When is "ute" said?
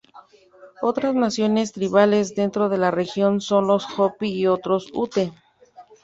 4.95-5.31